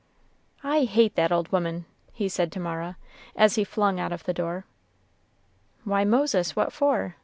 "I 0.63 0.85
hate 0.85 1.13
that 1.13 1.31
old 1.31 1.51
woman," 1.51 1.85
he 2.11 2.27
said 2.27 2.51
to 2.53 2.59
Mara, 2.59 2.97
as 3.35 3.53
he 3.53 3.63
flung 3.63 3.99
out 3.99 4.11
of 4.11 4.23
the 4.23 4.33
door. 4.33 4.65
"Why, 5.83 6.05
Moses, 6.05 6.55
what 6.55 6.73
for?" 6.73 7.17